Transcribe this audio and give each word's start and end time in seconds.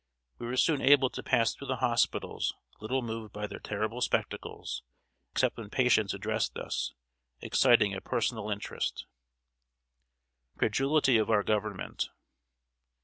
We 0.39 0.47
were 0.47 0.57
soon 0.57 0.81
able 0.81 1.11
to 1.11 1.21
pass 1.21 1.53
through 1.53 1.67
the 1.67 1.75
hospitals 1.75 2.55
little 2.79 3.03
moved 3.03 3.31
by 3.33 3.45
their 3.45 3.59
terrible 3.59 4.01
spectacles, 4.01 4.81
except 5.31 5.57
when 5.57 5.69
patients 5.69 6.15
addressed 6.15 6.57
us, 6.57 6.95
exciting 7.39 7.93
a 7.93 8.01
personal 8.01 8.49
interest. 8.49 9.05
[Sidenote: 10.57 10.57
CREDULITY 10.57 11.17
OF 11.19 11.29
OUR 11.29 11.43
GOVERNMENT. 11.43 12.09